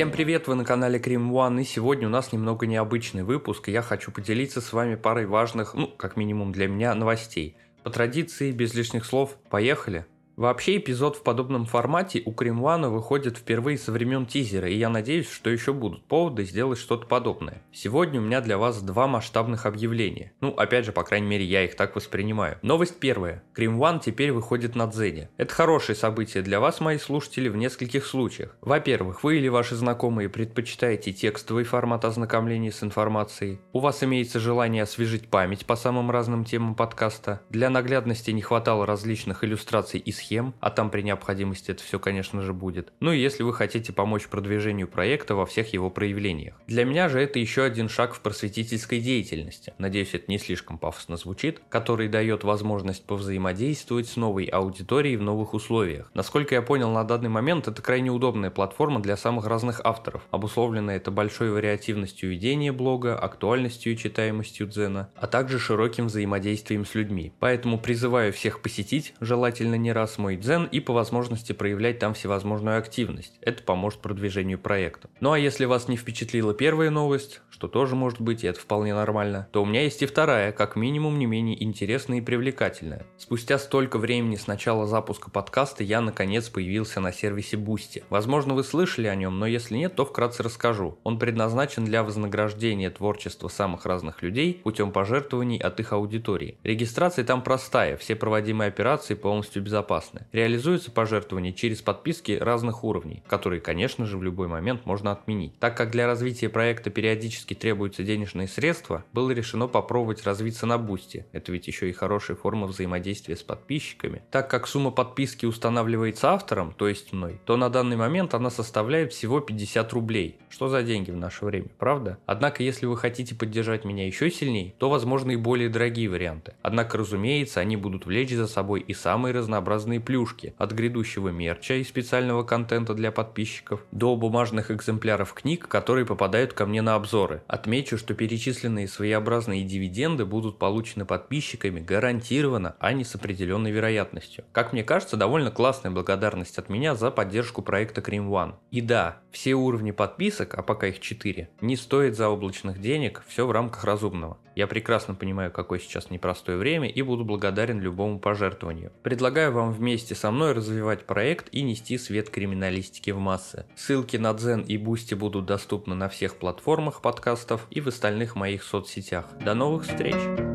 Всем 0.00 0.12
привет, 0.12 0.48
вы 0.48 0.54
на 0.54 0.64
канале 0.64 0.98
Cream 0.98 1.28
One, 1.30 1.60
и 1.60 1.64
сегодня 1.64 2.06
у 2.06 2.10
нас 2.10 2.32
немного 2.32 2.66
необычный 2.66 3.22
выпуск, 3.22 3.68
и 3.68 3.72
я 3.72 3.82
хочу 3.82 4.10
поделиться 4.10 4.62
с 4.62 4.72
вами 4.72 4.94
парой 4.94 5.26
важных, 5.26 5.74
ну, 5.74 5.88
как 5.88 6.16
минимум 6.16 6.52
для 6.52 6.68
меня, 6.68 6.94
новостей. 6.94 7.58
По 7.82 7.90
традиции, 7.90 8.50
без 8.50 8.72
лишних 8.72 9.04
слов, 9.04 9.36
поехали! 9.50 10.06
Вообще 10.40 10.78
эпизод 10.78 11.16
в 11.16 11.22
подобном 11.22 11.66
формате 11.66 12.22
у 12.24 12.32
Кремвана 12.32 12.88
выходит 12.88 13.36
впервые 13.36 13.76
со 13.76 13.92
времен 13.92 14.24
тизера, 14.24 14.70
и 14.70 14.74
я 14.74 14.88
надеюсь, 14.88 15.28
что 15.28 15.50
еще 15.50 15.74
будут 15.74 16.06
поводы 16.06 16.44
сделать 16.44 16.78
что-то 16.78 17.06
подобное. 17.06 17.62
Сегодня 17.72 18.20
у 18.20 18.22
меня 18.24 18.40
для 18.40 18.56
вас 18.56 18.80
два 18.80 19.06
масштабных 19.06 19.66
объявления. 19.66 20.32
Ну, 20.40 20.52
опять 20.52 20.86
же, 20.86 20.92
по 20.92 21.02
крайней 21.02 21.26
мере, 21.26 21.44
я 21.44 21.62
их 21.62 21.76
так 21.76 21.94
воспринимаю. 21.94 22.58
Новость 22.62 22.98
первая. 22.98 23.44
Кремван 23.52 24.00
теперь 24.00 24.32
выходит 24.32 24.74
на 24.74 24.86
Дзене. 24.86 25.28
Это 25.36 25.52
хорошее 25.52 25.94
событие 25.94 26.42
для 26.42 26.58
вас, 26.58 26.80
мои 26.80 26.96
слушатели, 26.96 27.50
в 27.50 27.56
нескольких 27.56 28.06
случаях. 28.06 28.56
Во-первых, 28.62 29.22
вы 29.22 29.36
или 29.36 29.48
ваши 29.48 29.74
знакомые 29.74 30.30
предпочитаете 30.30 31.12
текстовый 31.12 31.64
формат 31.64 32.06
ознакомления 32.06 32.72
с 32.72 32.82
информацией. 32.82 33.60
У 33.74 33.80
вас 33.80 34.02
имеется 34.02 34.40
желание 34.40 34.84
освежить 34.84 35.28
память 35.28 35.66
по 35.66 35.76
самым 35.76 36.10
разным 36.10 36.46
темам 36.46 36.74
подкаста. 36.74 37.42
Для 37.50 37.68
наглядности 37.68 38.30
не 38.30 38.40
хватало 38.40 38.86
различных 38.86 39.44
иллюстраций 39.44 40.00
и 40.00 40.10
схем 40.10 40.29
схем, 40.30 40.54
а 40.60 40.70
там 40.70 40.90
при 40.90 41.02
необходимости 41.02 41.72
это 41.72 41.82
все, 41.82 41.98
конечно 41.98 42.42
же, 42.42 42.52
будет. 42.52 42.92
Ну 43.00 43.10
и 43.10 43.18
если 43.18 43.42
вы 43.42 43.52
хотите 43.52 43.92
помочь 43.92 44.28
продвижению 44.28 44.86
проекта 44.86 45.34
во 45.34 45.44
всех 45.44 45.72
его 45.72 45.90
проявлениях. 45.90 46.54
Для 46.68 46.84
меня 46.84 47.08
же 47.08 47.20
это 47.20 47.40
еще 47.40 47.64
один 47.64 47.88
шаг 47.88 48.14
в 48.14 48.20
просветительской 48.20 49.00
деятельности, 49.00 49.74
надеюсь, 49.78 50.14
это 50.14 50.26
не 50.28 50.38
слишком 50.38 50.78
пафосно 50.78 51.16
звучит, 51.16 51.60
который 51.68 52.06
дает 52.08 52.44
возможность 52.44 53.04
повзаимодействовать 53.06 54.06
с 54.06 54.16
новой 54.16 54.44
аудиторией 54.44 55.16
в 55.16 55.22
новых 55.22 55.52
условиях. 55.52 56.10
Насколько 56.14 56.54
я 56.54 56.62
понял, 56.62 56.92
на 56.92 57.02
данный 57.02 57.28
момент 57.28 57.66
это 57.66 57.82
крайне 57.82 58.10
удобная 58.10 58.50
платформа 58.50 59.00
для 59.00 59.16
самых 59.16 59.46
разных 59.46 59.80
авторов. 59.82 60.22
Обусловлена 60.30 60.94
это 60.94 61.10
большой 61.10 61.50
вариативностью 61.50 62.30
ведения 62.30 62.70
блога, 62.70 63.18
актуальностью 63.18 63.92
и 63.92 63.96
читаемостью 63.96 64.68
Дзена, 64.68 65.10
а 65.16 65.26
также 65.26 65.58
широким 65.58 66.06
взаимодействием 66.06 66.86
с 66.86 66.94
людьми. 66.94 67.32
Поэтому 67.40 67.80
призываю 67.80 68.32
всех 68.32 68.62
посетить, 68.62 69.14
желательно 69.20 69.74
не 69.74 69.92
раз 69.92 70.19
мой 70.20 70.36
дзен 70.36 70.66
и 70.66 70.78
по 70.78 70.92
возможности 70.92 71.52
проявлять 71.52 71.98
там 71.98 72.14
всевозможную 72.14 72.78
активность. 72.78 73.38
Это 73.40 73.62
поможет 73.62 74.00
продвижению 74.00 74.58
проекта. 74.58 75.08
Ну 75.18 75.32
а 75.32 75.38
если 75.38 75.64
вас 75.64 75.88
не 75.88 75.96
впечатлила 75.96 76.54
первая 76.54 76.90
новость, 76.90 77.40
что 77.50 77.68
тоже 77.68 77.94
может 77.94 78.20
быть, 78.20 78.42
и 78.42 78.46
это 78.46 78.58
вполне 78.58 78.94
нормально, 78.94 79.48
то 79.52 79.62
у 79.62 79.66
меня 79.66 79.82
есть 79.82 80.02
и 80.02 80.06
вторая, 80.06 80.52
как 80.52 80.76
минимум 80.76 81.18
не 81.18 81.26
менее 81.26 81.62
интересная 81.62 82.18
и 82.18 82.22
привлекательная. 82.22 83.04
Спустя 83.18 83.58
столько 83.58 83.98
времени 83.98 84.36
с 84.36 84.46
начала 84.46 84.86
запуска 84.86 85.30
подкаста 85.30 85.84
я 85.84 86.00
наконец 86.00 86.48
появился 86.48 87.00
на 87.00 87.12
сервисе 87.12 87.56
Boosty. 87.56 88.02
Возможно 88.08 88.54
вы 88.54 88.64
слышали 88.64 89.08
о 89.08 89.14
нем, 89.14 89.38
но 89.38 89.46
если 89.46 89.76
нет, 89.76 89.94
то 89.94 90.04
вкратце 90.04 90.42
расскажу. 90.42 90.98
Он 91.04 91.18
предназначен 91.18 91.84
для 91.84 92.02
вознаграждения 92.02 92.90
творчества 92.90 93.48
самых 93.48 93.86
разных 93.86 94.22
людей 94.22 94.60
путем 94.64 94.90
пожертвований 94.90 95.58
от 95.58 95.80
их 95.80 95.92
аудитории. 95.92 96.58
Регистрация 96.62 97.24
там 97.24 97.42
простая, 97.42 97.96
все 97.96 98.16
проводимые 98.16 98.68
операции 98.68 99.14
полностью 99.14 99.62
безопасны 99.62 99.99
безопасны. 100.00 100.26
Реализуются 100.32 100.90
пожертвования 100.90 101.52
через 101.52 101.82
подписки 101.82 102.32
разных 102.32 102.84
уровней, 102.84 103.22
которые, 103.26 103.60
конечно 103.60 104.06
же, 104.06 104.16
в 104.18 104.22
любой 104.22 104.48
момент 104.48 104.86
можно 104.86 105.12
отменить. 105.12 105.58
Так 105.58 105.76
как 105.76 105.90
для 105.90 106.06
развития 106.06 106.48
проекта 106.48 106.90
периодически 106.90 107.54
требуются 107.54 108.02
денежные 108.02 108.48
средства, 108.48 109.04
было 109.12 109.30
решено 109.30 109.66
попробовать 109.66 110.24
развиться 110.24 110.66
на 110.66 110.78
бусте. 110.78 111.26
Это 111.32 111.52
ведь 111.52 111.66
еще 111.66 111.88
и 111.88 111.92
хорошая 111.92 112.36
форма 112.36 112.66
взаимодействия 112.66 113.36
с 113.36 113.42
подписчиками. 113.42 114.22
Так 114.30 114.50
как 114.50 114.66
сумма 114.66 114.90
подписки 114.90 115.46
устанавливается 115.46 116.30
автором, 116.30 116.72
то 116.72 116.88
есть 116.88 117.12
мной, 117.12 117.40
то 117.44 117.56
на 117.56 117.68
данный 117.68 117.96
момент 117.96 118.34
она 118.34 118.50
составляет 118.50 119.12
всего 119.12 119.40
50 119.40 119.92
рублей. 119.92 120.38
Что 120.48 120.68
за 120.68 120.82
деньги 120.82 121.10
в 121.10 121.16
наше 121.16 121.44
время, 121.44 121.68
правда? 121.78 122.18
Однако, 122.26 122.62
если 122.62 122.86
вы 122.86 122.96
хотите 122.96 123.34
поддержать 123.34 123.84
меня 123.84 124.06
еще 124.06 124.30
сильнее, 124.30 124.74
то 124.78 124.90
возможны 124.90 125.32
и 125.32 125.36
более 125.36 125.68
дорогие 125.68 126.08
варианты. 126.08 126.54
Однако, 126.62 126.98
разумеется, 126.98 127.60
они 127.60 127.76
будут 127.76 128.06
влечь 128.06 128.30
за 128.30 128.46
собой 128.46 128.80
и 128.80 128.94
самые 128.94 129.34
разнообразные 129.34 129.89
плюшки, 129.98 130.54
от 130.58 130.72
грядущего 130.72 131.30
мерча 131.30 131.74
и 131.74 131.84
специального 131.84 132.44
контента 132.44 132.94
для 132.94 133.10
подписчиков, 133.10 133.84
до 133.90 134.14
бумажных 134.14 134.70
экземпляров 134.70 135.32
книг, 135.34 135.66
которые 135.66 136.06
попадают 136.06 136.52
ко 136.52 136.66
мне 136.66 136.82
на 136.82 136.94
обзоры. 136.94 137.42
Отмечу, 137.48 137.98
что 137.98 138.14
перечисленные 138.14 138.86
своеобразные 138.86 139.64
дивиденды 139.64 140.24
будут 140.24 140.58
получены 140.58 141.04
подписчиками 141.04 141.80
гарантированно, 141.80 142.76
а 142.78 142.92
не 142.92 143.04
с 143.04 143.14
определенной 143.14 143.70
вероятностью. 143.70 144.44
Как 144.52 144.72
мне 144.72 144.84
кажется, 144.84 145.16
довольно 145.16 145.50
классная 145.50 145.90
благодарность 145.90 146.58
от 146.58 146.68
меня 146.68 146.94
за 146.94 147.10
поддержку 147.10 147.62
проекта 147.62 148.00
Cream 148.00 148.28
One. 148.28 148.54
И 148.70 148.80
да, 148.80 149.18
все 149.30 149.54
уровни 149.54 149.90
подписок, 149.90 150.54
а 150.54 150.62
пока 150.62 150.88
их 150.88 151.00
4, 151.00 151.48
не 151.60 151.76
стоят 151.76 152.16
заоблачных 152.16 152.80
денег, 152.80 153.22
все 153.26 153.46
в 153.46 153.50
рамках 153.50 153.84
разумного. 153.84 154.38
Я 154.60 154.66
прекрасно 154.66 155.14
понимаю, 155.14 155.50
какое 155.50 155.78
сейчас 155.78 156.10
непростое 156.10 156.58
время 156.58 156.86
и 156.86 157.00
буду 157.00 157.24
благодарен 157.24 157.80
любому 157.80 158.18
пожертвованию. 158.18 158.92
Предлагаю 159.02 159.52
вам 159.52 159.72
вместе 159.72 160.14
со 160.14 160.30
мной 160.30 160.52
развивать 160.52 161.06
проект 161.06 161.48
и 161.50 161.62
нести 161.62 161.96
свет 161.96 162.28
криминалистики 162.28 163.10
в 163.10 163.18
массы. 163.18 163.64
Ссылки 163.74 164.18
на 164.18 164.34
Дзен 164.34 164.60
и 164.60 164.76
Boosty 164.76 165.14
будут 165.14 165.46
доступны 165.46 165.94
на 165.94 166.10
всех 166.10 166.36
платформах 166.36 167.00
подкастов 167.00 167.66
и 167.70 167.80
в 167.80 167.88
остальных 167.88 168.36
моих 168.36 168.62
соцсетях. 168.62 169.24
До 169.42 169.54
новых 169.54 169.84
встреч! 169.84 170.49